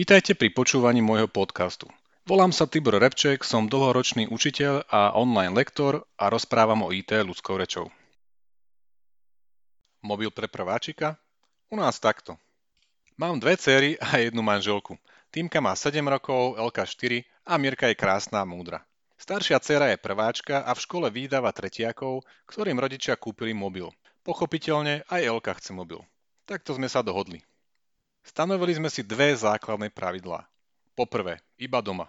Vítajte 0.00 0.32
pri 0.32 0.48
počúvaní 0.48 1.04
môjho 1.04 1.28
podcastu. 1.28 1.84
Volám 2.24 2.56
sa 2.56 2.64
Tibor 2.64 2.96
Repček, 2.96 3.44
som 3.44 3.68
dlhoročný 3.68 4.32
učiteľ 4.32 4.88
a 4.88 5.12
online 5.12 5.52
lektor 5.52 6.08
a 6.16 6.32
rozprávam 6.32 6.88
o 6.88 6.88
IT 6.88 7.12
ľudskou 7.12 7.60
rečou. 7.60 7.92
Mobil 10.00 10.32
pre 10.32 10.48
prváčika? 10.48 11.20
U 11.68 11.76
nás 11.76 12.00
takto. 12.00 12.40
Mám 13.20 13.44
dve 13.44 13.60
cery 13.60 14.00
a 14.00 14.16
jednu 14.16 14.40
manželku. 14.40 14.96
Týmka 15.28 15.60
má 15.60 15.76
7 15.76 16.00
rokov, 16.00 16.56
Elka 16.56 16.88
4 16.88 17.20
a 17.44 17.60
Mirka 17.60 17.92
je 17.92 18.00
krásna 18.00 18.40
a 18.40 18.48
múdra. 18.48 18.80
Staršia 19.20 19.60
dcera 19.60 19.92
je 19.92 20.00
prváčka 20.00 20.64
a 20.64 20.72
v 20.72 20.80
škole 20.80 21.12
výdava 21.12 21.52
tretiakov, 21.52 22.24
ktorým 22.48 22.80
rodičia 22.80 23.20
kúpili 23.20 23.52
mobil. 23.52 23.92
Pochopiteľne 24.24 25.04
aj 25.12 25.28
Elka 25.28 25.52
chce 25.60 25.76
mobil. 25.76 26.00
Takto 26.48 26.72
sme 26.72 26.88
sa 26.88 27.04
dohodli. 27.04 27.44
Stanovili 28.24 28.76
sme 28.76 28.92
si 28.92 29.00
dve 29.00 29.32
základné 29.32 29.90
pravidlá. 29.90 30.44
Poprvé, 30.94 31.40
iba 31.56 31.80
doma. 31.80 32.08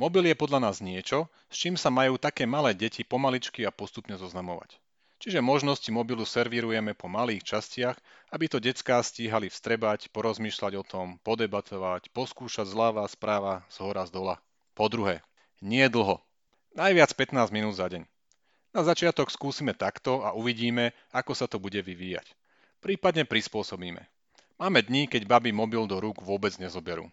Mobil 0.00 0.32
je 0.32 0.36
podľa 0.36 0.64
nás 0.64 0.80
niečo, 0.80 1.28
s 1.52 1.60
čím 1.60 1.76
sa 1.76 1.92
majú 1.92 2.16
také 2.16 2.48
malé 2.48 2.72
deti 2.72 3.04
pomaličky 3.04 3.68
a 3.68 3.74
postupne 3.74 4.16
zoznamovať. 4.16 4.80
Čiže 5.20 5.44
možnosti 5.44 5.92
mobilu 5.92 6.24
servírujeme 6.24 6.96
po 6.96 7.04
malých 7.04 7.44
častiach, 7.44 8.00
aby 8.32 8.48
to 8.48 8.56
detská 8.56 9.04
stíhali 9.04 9.52
vstrebať, 9.52 10.08
porozmýšľať 10.16 10.72
o 10.80 10.84
tom, 10.84 11.06
podebatovať, 11.20 12.08
poskúšať 12.16 12.64
zľava, 12.72 13.04
správa, 13.04 13.60
z 13.68 13.84
hora, 13.84 14.08
z 14.08 14.16
dola. 14.16 14.40
Po 14.72 14.88
druhé, 14.88 15.20
nie 15.60 15.84
dlho. 15.92 16.24
Najviac 16.72 17.12
15 17.12 17.52
minút 17.52 17.76
za 17.76 17.92
deň. 17.92 18.08
Na 18.72 18.80
začiatok 18.80 19.28
skúsime 19.28 19.76
takto 19.76 20.24
a 20.24 20.32
uvidíme, 20.32 20.96
ako 21.12 21.36
sa 21.36 21.44
to 21.44 21.60
bude 21.60 21.76
vyvíjať. 21.76 22.32
Prípadne 22.80 23.28
prispôsobíme. 23.28 24.00
Máme 24.60 24.84
dní, 24.84 25.08
keď 25.08 25.24
baby 25.24 25.56
mobil 25.56 25.88
do 25.88 25.96
rúk 25.96 26.20
vôbec 26.20 26.52
nezoberú. 26.60 27.08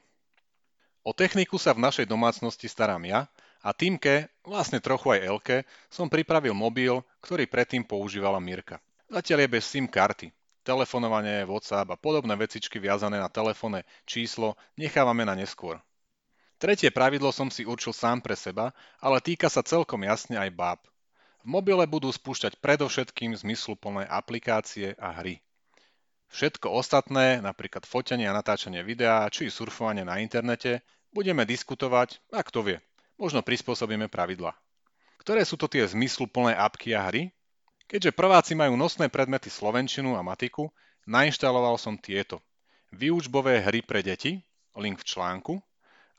O 1.07 1.15
techniku 1.15 1.55
sa 1.55 1.71
v 1.71 1.79
našej 1.79 2.03
domácnosti 2.03 2.67
starám 2.67 2.99
ja 3.07 3.31
a 3.63 3.71
Týmke, 3.71 4.27
vlastne 4.43 4.83
trochu 4.83 5.15
aj 5.15 5.23
Elke, 5.23 5.57
som 5.87 6.11
pripravil 6.11 6.51
mobil, 6.51 6.99
ktorý 7.23 7.47
predtým 7.47 7.87
používala 7.87 8.43
Mirka. 8.43 8.83
Zatiaľ 9.07 9.47
je 9.47 9.53
bez 9.55 9.63
SIM 9.63 9.87
karty. 9.87 10.35
Telefonovanie, 10.67 11.47
WhatsApp 11.47 11.87
a 11.87 11.95
podobné 11.95 12.35
vecičky 12.35 12.83
viazané 12.83 13.23
na 13.23 13.31
telefónne 13.31 13.87
číslo 14.03 14.59
nechávame 14.75 15.23
na 15.23 15.31
neskôr. 15.31 15.79
Tretie 16.59 16.91
pravidlo 16.91 17.31
som 17.31 17.47
si 17.47 17.63
určil 17.63 17.95
sám 17.95 18.19
pre 18.19 18.35
seba, 18.35 18.75
ale 18.99 19.23
týka 19.23 19.47
sa 19.47 19.63
celkom 19.63 20.03
jasne 20.03 20.35
aj 20.35 20.51
báb. 20.51 20.83
V 21.39 21.47
mobile 21.47 21.87
budú 21.87 22.11
spúšťať 22.11 22.59
predovšetkým 22.59 23.31
zmysluplné 23.39 24.03
aplikácie 24.03 24.91
a 24.99 25.15
hry. 25.15 25.39
Všetko 26.27 26.69
ostatné, 26.69 27.39
napríklad 27.39 27.87
fotenie 27.87 28.27
a 28.27 28.35
natáčanie 28.35 28.83
videa, 28.83 29.25
či 29.31 29.47
surfovanie 29.47 30.03
na 30.03 30.19
internete, 30.19 30.83
budeme 31.15 31.47
diskutovať 31.47 32.19
a 32.35 32.43
kto 32.43 32.67
vie, 32.67 32.77
možno 33.15 33.39
prispôsobíme 33.39 34.11
pravidla. 34.11 34.51
Ktoré 35.23 35.41
sú 35.47 35.55
to 35.55 35.71
tie 35.71 35.87
zmysluplné 35.87 36.53
apky 36.53 36.93
a 36.93 37.07
hry? 37.07 37.31
Keďže 37.87 38.11
prváci 38.11 38.53
majú 38.53 38.75
nosné 38.75 39.07
predmety 39.07 39.47
slovenčinu 39.47 40.19
a 40.19 40.21
matiku, 40.21 40.67
nainštaloval 41.07 41.79
som 41.79 41.95
tieto. 41.95 42.43
Výučbové 42.91 43.63
hry 43.63 43.79
pre 43.79 44.03
deti, 44.03 44.43
link 44.75 44.99
v 44.99 45.07
článku. 45.07 45.53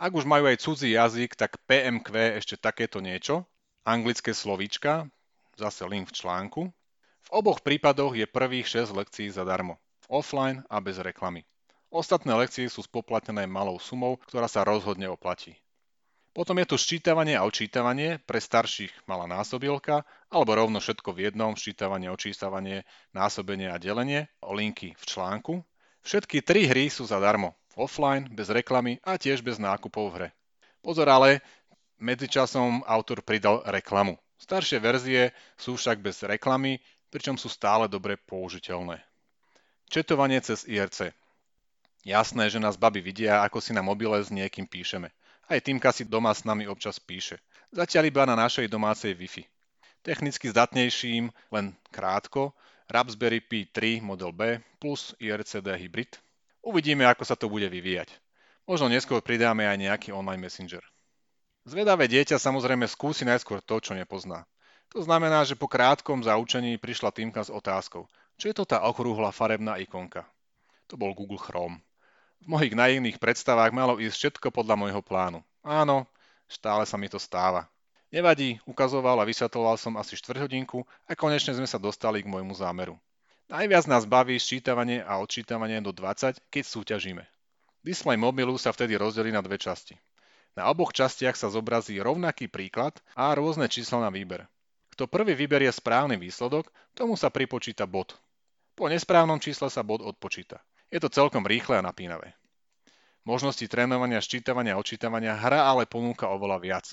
Ak 0.01 0.17
už 0.17 0.25
majú 0.25 0.49
aj 0.49 0.65
cudzí 0.65 0.97
jazyk, 0.97 1.37
tak 1.37 1.61
PMQ 1.69 2.41
ešte 2.41 2.57
takéto 2.57 3.05
niečo. 3.05 3.45
Anglické 3.85 4.33
slovíčka, 4.33 5.07
zase 5.61 5.85
link 5.85 6.09
v 6.09 6.17
článku. 6.17 6.63
V 7.29 7.31
oboch 7.31 7.61
prípadoch 7.61 8.17
je 8.17 8.25
prvých 8.25 8.89
6 8.89 8.97
lekcií 8.97 9.29
zadarmo 9.29 9.77
offline 10.09 10.65
a 10.73 10.81
bez 10.81 10.99
reklamy. 10.99 11.45
Ostatné 11.89 12.37
lekcie 12.37 12.69
sú 12.69 12.85
spoplatnené 12.85 13.49
malou 13.49 13.81
sumou, 13.81 14.21
ktorá 14.29 14.45
sa 14.45 14.61
rozhodne 14.61 15.09
oplatí. 15.09 15.57
Potom 16.37 16.61
je 16.61 16.69
tu 16.69 16.77
ščítavanie 16.77 17.35
a 17.35 17.49
očítavanie, 17.49 18.21
pre 18.23 18.39
starších 18.39 19.09
malá 19.09 19.25
násobilka, 19.25 20.05
alebo 20.29 20.53
rovno 20.53 20.79
všetko 20.79 21.17
v 21.17 21.33
jednom, 21.33 21.57
ščítavanie, 21.57 22.13
očítavanie, 22.13 22.85
násobenie 23.17 23.73
a 23.73 23.81
delenie, 23.81 24.29
o 24.45 24.53
linky 24.53 24.93
v 24.93 25.05
článku. 25.09 25.65
Všetky 26.05 26.45
tri 26.45 26.69
hry 26.69 26.93
sú 26.93 27.09
zadarmo, 27.09 27.57
offline, 27.75 28.29
bez 28.29 28.53
reklamy 28.53 29.01
a 29.03 29.17
tiež 29.17 29.41
bez 29.41 29.57
nákupov 29.57 30.13
v 30.13 30.15
hre. 30.15 30.29
Pozor 30.85 31.09
ale, 31.11 31.43
medzičasom 31.99 32.87
autor 32.87 33.25
pridal 33.25 33.65
reklamu. 33.67 34.21
Staršie 34.39 34.79
verzie 34.79 35.35
sú 35.59 35.75
však 35.75 35.99
bez 35.99 36.23
reklamy, 36.23 36.79
pričom 37.11 37.35
sú 37.35 37.51
stále 37.51 37.91
dobre 37.91 38.15
použiteľné. 38.15 39.08
Četovanie 39.89 40.45
cez 40.45 40.69
IRC. 40.69 41.17
Jasné, 42.05 42.53
že 42.53 42.61
nás 42.61 42.77
baby 42.77 43.01
vidia, 43.01 43.41
ako 43.41 43.65
si 43.65 43.73
na 43.73 43.81
mobile 43.81 44.21
s 44.21 44.29
niekým 44.29 44.69
píšeme. 44.69 45.09
Aj 45.49 45.59
Týmka 45.65 45.97
si 45.97 46.05
doma 46.05 46.29
s 46.37 46.45
nami 46.45 46.69
občas 46.69 47.01
píše. 47.01 47.41
Zatiaľ 47.73 48.13
iba 48.13 48.23
na 48.29 48.37
našej 48.37 48.69
domácej 48.69 49.17
Wi-Fi. 49.17 49.49
Technicky 50.05 50.53
zdatnejším, 50.53 51.33
len 51.53 51.73
krátko, 51.89 52.53
Raspberry 52.89 53.41
Pi 53.41 53.69
3 53.69 54.05
model 54.05 54.33
B 54.33 54.61
plus 54.77 55.17
IRCD 55.21 55.77
hybrid. 55.77 56.21
Uvidíme, 56.61 57.09
ako 57.09 57.25
sa 57.25 57.37
to 57.37 57.49
bude 57.49 57.69
vyvíjať. 57.69 58.13
Možno 58.69 58.93
neskôr 58.93 59.25
pridáme 59.25 59.65
aj 59.65 59.77
nejaký 59.81 60.09
online 60.13 60.45
messenger. 60.45 60.85
Zvedavé 61.65 62.09
dieťa 62.09 62.37
samozrejme 62.37 62.85
skúsi 62.89 63.25
najskôr 63.25 63.65
to, 63.65 63.81
čo 63.81 63.97
nepozná. 63.97 64.45
To 64.97 65.05
znamená, 65.05 65.45
že 65.45 65.57
po 65.57 65.69
krátkom 65.69 66.25
zaučení 66.25 66.81
prišla 66.81 67.13
Týmka 67.13 67.45
s 67.45 67.53
otázkou. 67.53 68.09
Čo 68.39 68.55
je 68.55 68.55
to 68.55 68.71
tá 68.71 68.87
okrúhla 68.87 69.35
farebná 69.35 69.83
ikonka? 69.83 70.23
To 70.87 70.95
bol 70.95 71.11
Google 71.11 71.43
Chrome. 71.43 71.83
V 72.39 72.47
mojich 72.47 72.71
naivných 72.71 73.19
predstavách 73.19 73.75
malo 73.75 73.99
ísť 73.99 74.15
všetko 74.39 74.55
podľa 74.55 74.79
môjho 74.79 75.03
plánu. 75.03 75.43
Áno, 75.67 76.07
stále 76.47 76.87
sa 76.87 76.95
mi 76.95 77.11
to 77.11 77.19
stáva. 77.19 77.67
Nevadí, 78.15 78.63
ukazoval 78.63 79.19
a 79.19 79.27
vysvetloval 79.27 79.75
som 79.75 79.99
asi 79.99 80.15
4 80.15 80.47
hodinku 80.47 80.87
a 81.11 81.19
konečne 81.19 81.59
sme 81.59 81.67
sa 81.67 81.83
dostali 81.83 82.23
k 82.23 82.31
môjmu 82.31 82.55
zámeru. 82.55 82.95
Najviac 83.51 83.91
nás 83.91 84.07
baví 84.07 84.39
sčítavanie 84.39 85.03
a 85.03 85.19
odčítavanie 85.19 85.83
do 85.83 85.91
20, 85.91 86.39
keď 86.47 86.63
súťažíme. 86.63 87.27
Displej 87.83 88.23
mobilu 88.23 88.55
sa 88.55 88.71
vtedy 88.71 88.95
rozdelí 88.95 89.35
na 89.35 89.43
dve 89.43 89.59
časti. 89.59 89.99
Na 90.55 90.71
oboch 90.71 90.95
častiach 90.95 91.35
sa 91.35 91.51
zobrazí 91.51 91.99
rovnaký 91.99 92.47
príklad 92.47 92.95
a 93.19 93.35
rôzne 93.35 93.67
čísla 93.67 93.99
na 93.99 94.15
výber. 94.15 94.47
Kto 94.95 95.11
prvý 95.11 95.35
vyberie 95.35 95.75
správny 95.75 96.15
výsledok, 96.15 96.71
tomu 96.95 97.19
sa 97.19 97.35
pripočíta 97.35 97.83
bod. 97.83 98.15
Po 98.79 98.87
nesprávnom 98.87 99.43
čísle 99.43 99.67
sa 99.75 99.83
bod 99.83 100.07
odpočíta. 100.07 100.63
Je 100.87 101.03
to 101.03 101.11
celkom 101.11 101.43
rýchle 101.43 101.75
a 101.75 101.83
napínavé. 101.83 102.39
Možnosti 103.27 103.67
trénovania, 103.67 104.23
ščítavania 104.23 104.79
a 104.79 104.81
odčítavania 104.81 105.35
hra 105.35 105.67
ale 105.67 105.83
ponúka 105.83 106.31
oveľa 106.31 106.63
viac. 106.63 106.87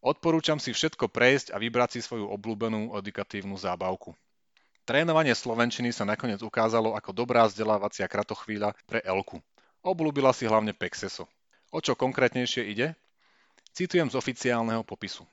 Odporúčam 0.00 0.56
si 0.56 0.72
všetko 0.72 1.12
prejsť 1.12 1.52
a 1.52 1.60
vybrať 1.60 1.92
si 1.92 2.00
svoju 2.00 2.24
obľúbenú 2.24 2.96
edukatívnu 2.96 3.52
zábavku. 3.60 4.16
Trénovanie 4.88 5.36
slovenčiny 5.36 5.92
sa 5.92 6.08
nakoniec 6.08 6.40
ukázalo 6.40 6.96
ako 6.96 7.12
dobrá 7.12 7.44
vzdelávacia 7.44 8.08
kratochvíľa 8.08 8.72
pre 8.88 9.04
Elku. 9.04 9.44
Obľúbila 9.84 10.32
si 10.32 10.48
hlavne 10.48 10.72
Pexeso. 10.72 11.28
O 11.68 11.84
čo 11.84 12.00
konkrétnejšie 12.00 12.64
ide? 12.64 12.96
Citujem 13.76 14.08
z 14.08 14.16
oficiálneho 14.16 14.88
popisu. 14.88 15.28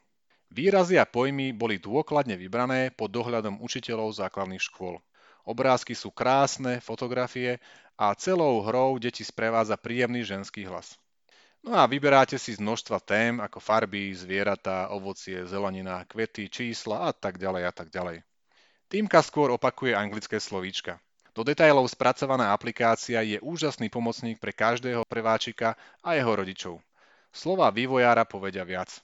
Výrazy 0.52 1.00
a 1.00 1.08
pojmy 1.08 1.56
boli 1.56 1.80
dôkladne 1.80 2.36
vybrané 2.36 2.92
pod 2.92 3.08
dohľadom 3.16 3.64
učiteľov 3.64 4.20
základných 4.20 4.62
škôl. 4.62 5.00
Obrázky 5.48 5.96
sú 5.96 6.12
krásne, 6.12 6.84
fotografie 6.84 7.64
a 7.96 8.12
celou 8.20 8.60
hrou 8.68 9.00
deti 9.00 9.24
sprevádza 9.24 9.80
príjemný 9.80 10.28
ženský 10.28 10.68
hlas. 10.68 11.00
No 11.64 11.72
a 11.80 11.88
vyberáte 11.88 12.36
si 12.36 12.52
z 12.52 12.60
množstva 12.60 13.00
tém 13.00 13.40
ako 13.40 13.64
farby, 13.64 14.12
zvieratá, 14.12 14.92
ovocie, 14.92 15.48
zelenina, 15.48 16.04
kvety, 16.04 16.52
čísla 16.52 17.08
a 17.08 17.12
tak 17.16 17.40
ďalej 17.40 17.64
a 17.64 17.72
tak 17.72 17.88
ďalej. 17.88 18.28
Týmka 18.92 19.24
skôr 19.24 19.48
opakuje 19.56 19.96
anglické 19.96 20.36
slovíčka. 20.36 21.00
Do 21.32 21.48
detailov 21.48 21.88
spracovaná 21.88 22.52
aplikácia 22.52 23.24
je 23.24 23.40
úžasný 23.40 23.88
pomocník 23.88 24.44
pre 24.44 24.52
každého 24.52 25.08
preváčika 25.08 25.80
a 26.04 26.20
jeho 26.20 26.34
rodičov. 26.36 26.76
Slova 27.32 27.72
vývojára 27.72 28.28
povedia 28.28 28.68
viac. 28.68 29.00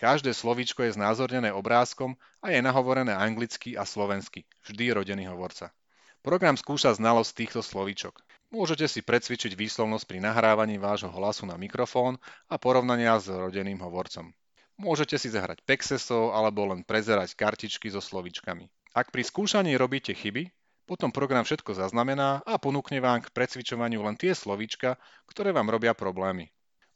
Každé 0.00 0.32
slovíčko 0.32 0.80
je 0.88 0.96
znázornené 0.96 1.52
obrázkom 1.52 2.16
a 2.40 2.48
je 2.48 2.64
nahovorené 2.64 3.12
anglicky 3.12 3.76
a 3.76 3.84
slovensky, 3.84 4.48
vždy 4.64 4.96
rodený 4.96 5.28
hovorca. 5.28 5.76
Program 6.24 6.56
skúša 6.56 6.96
znalosť 6.96 7.36
týchto 7.36 7.60
slovíčok. 7.60 8.16
Môžete 8.48 8.88
si 8.88 9.04
predsvičiť 9.04 9.52
výslovnosť 9.52 10.08
pri 10.08 10.24
nahrávaní 10.24 10.80
vášho 10.80 11.12
hlasu 11.12 11.44
na 11.44 11.60
mikrofón 11.60 12.16
a 12.48 12.56
porovnania 12.56 13.20
s 13.20 13.28
rodeným 13.28 13.76
hovorcom. 13.84 14.32
Môžete 14.80 15.20
si 15.20 15.28
zahrať 15.28 15.60
Pexeso 15.68 16.32
alebo 16.32 16.64
len 16.64 16.80
prezerať 16.80 17.36
kartičky 17.36 17.92
so 17.92 18.00
slovíčkami. 18.00 18.72
Ak 18.96 19.12
pri 19.12 19.20
skúšaní 19.20 19.76
robíte 19.76 20.16
chyby, 20.16 20.48
potom 20.88 21.12
program 21.12 21.44
všetko 21.44 21.76
zaznamená 21.76 22.40
a 22.48 22.56
ponúkne 22.56 23.04
vám 23.04 23.20
k 23.20 23.28
precvičovaniu 23.36 24.00
len 24.00 24.16
tie 24.16 24.32
slovíčka, 24.32 24.96
ktoré 25.28 25.52
vám 25.52 25.68
robia 25.68 25.92
problémy. 25.92 26.48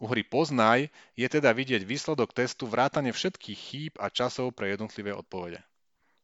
U 0.04 0.12
hry 0.12 0.20
Poznaj 0.20 0.92
je 1.16 1.24
teda 1.24 1.56
vidieť 1.56 1.80
výsledok 1.80 2.36
testu 2.36 2.68
vrátane 2.68 3.08
všetkých 3.08 3.56
chýb 3.56 3.92
a 3.96 4.12
časov 4.12 4.52
pre 4.52 4.76
jednotlivé 4.76 5.16
odpovede. 5.16 5.64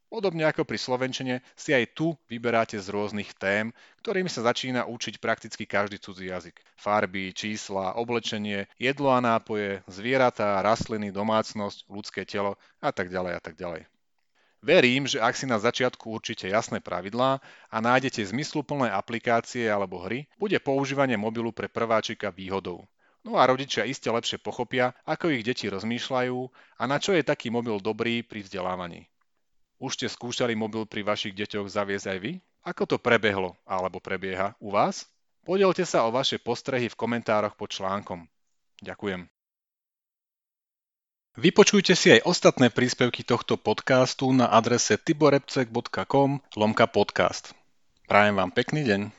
Podobne 0.05 0.45
ako 0.45 0.69
pri 0.69 0.77
slovenčine 0.77 1.41
si 1.57 1.73
aj 1.73 1.97
tu 1.97 2.13
vyberáte 2.29 2.77
z 2.77 2.85
rôznych 2.93 3.33
tém, 3.33 3.73
ktorými 4.05 4.29
sa 4.29 4.45
začína 4.45 4.85
učiť 4.85 5.17
prakticky 5.17 5.65
každý 5.65 5.97
cudzí 5.97 6.29
jazyk. 6.29 6.61
Farby, 6.77 7.33
čísla, 7.33 7.97
oblečenie, 7.97 8.69
jedlo 8.77 9.17
a 9.17 9.17
nápoje, 9.17 9.81
zvieratá, 9.89 10.61
rastliny, 10.61 11.09
domácnosť, 11.09 11.89
ľudské 11.89 12.21
telo 12.21 12.61
a 12.85 12.93
tak 12.93 13.09
ďalej 13.09 13.33
a 13.33 13.41
tak 13.41 13.57
ďalej. 13.57 13.89
Verím, 14.61 15.09
že 15.09 15.17
ak 15.17 15.33
si 15.33 15.49
na 15.49 15.57
začiatku 15.57 16.05
určite 16.05 16.45
jasné 16.45 16.85
pravidlá 16.85 17.41
a 17.73 17.77
nájdete 17.81 18.29
zmysluplné 18.29 18.93
aplikácie 18.93 19.65
alebo 19.65 20.05
hry, 20.05 20.29
bude 20.37 20.61
používanie 20.61 21.17
mobilu 21.17 21.49
pre 21.49 21.65
prváčika 21.65 22.29
výhodou. 22.29 22.85
No 23.21 23.37
a 23.37 23.45
rodičia 23.45 23.85
iste 23.85 24.09
lepšie 24.09 24.41
pochopia, 24.41 24.97
ako 25.05 25.29
ich 25.29 25.45
deti 25.45 25.69
rozmýšľajú 25.69 26.37
a 26.81 26.83
na 26.89 26.97
čo 26.97 27.13
je 27.13 27.21
taký 27.21 27.53
mobil 27.53 27.77
dobrý 27.77 28.25
pri 28.25 28.41
vzdelávaní. 28.41 29.05
Už 29.77 29.97
ste 29.97 30.09
skúšali 30.09 30.57
mobil 30.57 30.85
pri 30.89 31.05
vašich 31.05 31.37
deťoch 31.37 31.69
zaviesť 31.69 32.17
aj 32.17 32.17
vy? 32.21 32.31
Ako 32.65 32.85
to 32.85 32.97
prebehlo 33.01 33.57
alebo 33.65 34.01
prebieha 34.01 34.57
u 34.57 34.73
vás? 34.73 35.09
Podielte 35.41 35.85
sa 35.85 36.05
o 36.05 36.13
vaše 36.13 36.37
postrehy 36.37 36.89
v 36.89 36.97
komentároch 36.97 37.57
pod 37.57 37.73
článkom. 37.73 38.29
Ďakujem. 38.81 39.25
Vypočujte 41.31 41.95
si 41.95 42.11
aj 42.11 42.27
ostatné 42.27 42.69
príspevky 42.69 43.23
tohto 43.23 43.55
podcastu 43.55 44.29
na 44.35 44.51
adrese 44.51 44.99
tiborepcek.com 44.99 46.43
lomka 46.59 46.85
podcast. 46.91 47.55
Prajem 48.05 48.35
vám 48.35 48.51
pekný 48.51 48.83
deň. 48.83 49.15